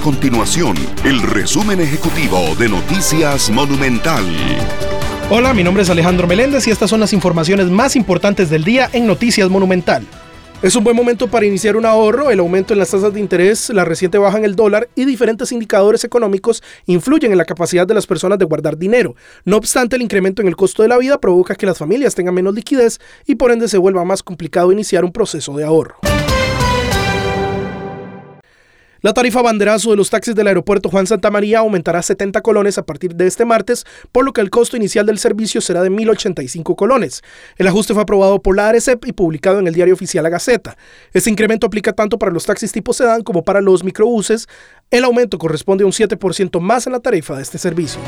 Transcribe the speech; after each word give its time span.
continuación 0.00 0.76
el 1.04 1.20
resumen 1.20 1.80
ejecutivo 1.80 2.54
de 2.58 2.68
Noticias 2.68 3.50
Monumental. 3.50 4.24
Hola, 5.28 5.52
mi 5.52 5.62
nombre 5.62 5.82
es 5.82 5.90
Alejandro 5.90 6.26
Meléndez 6.26 6.66
y 6.66 6.70
estas 6.70 6.88
son 6.88 7.00
las 7.00 7.12
informaciones 7.12 7.66
más 7.66 7.96
importantes 7.96 8.48
del 8.48 8.64
día 8.64 8.88
en 8.92 9.06
Noticias 9.06 9.50
Monumental. 9.50 10.06
Es 10.62 10.74
un 10.74 10.84
buen 10.84 10.96
momento 10.96 11.28
para 11.28 11.46
iniciar 11.46 11.76
un 11.76 11.84
ahorro, 11.84 12.30
el 12.30 12.40
aumento 12.40 12.72
en 12.72 12.78
las 12.78 12.90
tasas 12.90 13.12
de 13.12 13.20
interés, 13.20 13.70
la 13.70 13.84
reciente 13.84 14.18
baja 14.18 14.38
en 14.38 14.44
el 14.44 14.56
dólar 14.56 14.88
y 14.94 15.04
diferentes 15.04 15.52
indicadores 15.52 16.04
económicos 16.04 16.62
influyen 16.86 17.32
en 17.32 17.38
la 17.38 17.44
capacidad 17.44 17.86
de 17.86 17.94
las 17.94 18.06
personas 18.06 18.38
de 18.38 18.46
guardar 18.46 18.78
dinero. 18.78 19.14
No 19.44 19.56
obstante, 19.56 19.96
el 19.96 20.02
incremento 20.02 20.40
en 20.40 20.48
el 20.48 20.56
costo 20.56 20.82
de 20.82 20.88
la 20.88 20.98
vida 20.98 21.18
provoca 21.18 21.54
que 21.54 21.66
las 21.66 21.78
familias 21.78 22.14
tengan 22.14 22.34
menos 22.34 22.54
liquidez 22.54 23.00
y 23.26 23.34
por 23.34 23.52
ende 23.52 23.68
se 23.68 23.78
vuelva 23.78 24.04
más 24.04 24.22
complicado 24.22 24.72
iniciar 24.72 25.04
un 25.04 25.12
proceso 25.12 25.56
de 25.56 25.64
ahorro. 25.64 25.96
La 29.02 29.14
tarifa 29.14 29.40
banderazo 29.40 29.90
de 29.90 29.96
los 29.96 30.10
taxis 30.10 30.34
del 30.34 30.46
aeropuerto 30.46 30.90
Juan 30.90 31.06
Santa 31.06 31.30
María 31.30 31.60
aumentará 31.60 32.02
70 32.02 32.42
colones 32.42 32.76
a 32.76 32.84
partir 32.84 33.14
de 33.14 33.26
este 33.26 33.46
martes, 33.46 33.86
por 34.12 34.26
lo 34.26 34.34
que 34.34 34.42
el 34.42 34.50
costo 34.50 34.76
inicial 34.76 35.06
del 35.06 35.18
servicio 35.18 35.62
será 35.62 35.82
de 35.82 35.90
1.085 35.90 36.76
colones. 36.76 37.22
El 37.56 37.66
ajuste 37.66 37.94
fue 37.94 38.02
aprobado 38.02 38.42
por 38.42 38.56
la 38.56 38.68
ARECEP 38.68 39.06
y 39.06 39.12
publicado 39.12 39.58
en 39.58 39.66
el 39.66 39.74
diario 39.74 39.94
oficial 39.94 40.22
La 40.22 40.28
Gaceta. 40.28 40.76
Este 41.14 41.30
incremento 41.30 41.66
aplica 41.66 41.94
tanto 41.94 42.18
para 42.18 42.30
los 42.30 42.44
taxis 42.44 42.72
tipo 42.72 42.92
sedán 42.92 43.22
como 43.22 43.42
para 43.42 43.62
los 43.62 43.84
microbuses. 43.84 44.48
El 44.90 45.04
aumento 45.04 45.38
corresponde 45.38 45.84
a 45.84 45.86
un 45.86 45.92
7% 45.92 46.60
más 46.60 46.86
en 46.86 46.92
la 46.92 47.00
tarifa 47.00 47.36
de 47.36 47.42
este 47.42 47.56
servicio. 47.56 48.02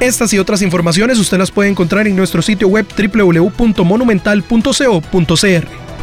Estas 0.00 0.32
y 0.32 0.38
otras 0.38 0.62
informaciones 0.62 1.18
usted 1.18 1.36
las 1.36 1.50
puede 1.50 1.68
encontrar 1.68 2.08
en 2.08 2.16
nuestro 2.16 2.40
sitio 2.40 2.68
web 2.68 2.86
www.monumental.co.cr. 2.96 5.81